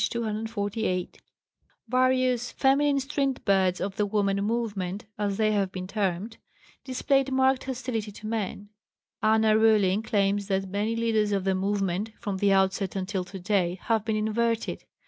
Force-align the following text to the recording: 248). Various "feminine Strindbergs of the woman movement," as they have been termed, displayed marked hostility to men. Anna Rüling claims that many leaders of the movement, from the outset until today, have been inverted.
248). 0.09 1.21
Various 1.87 2.51
"feminine 2.51 2.99
Strindbergs 2.99 3.79
of 3.79 3.97
the 3.97 4.05
woman 4.07 4.37
movement," 4.43 5.05
as 5.19 5.37
they 5.37 5.51
have 5.51 5.71
been 5.71 5.85
termed, 5.85 6.37
displayed 6.83 7.31
marked 7.31 7.65
hostility 7.65 8.11
to 8.11 8.25
men. 8.25 8.69
Anna 9.21 9.53
Rüling 9.55 10.03
claims 10.03 10.47
that 10.47 10.67
many 10.67 10.95
leaders 10.95 11.31
of 11.31 11.43
the 11.43 11.53
movement, 11.53 12.13
from 12.19 12.37
the 12.37 12.51
outset 12.51 12.95
until 12.95 13.23
today, 13.23 13.77
have 13.83 14.03
been 14.03 14.15
inverted. 14.15 14.85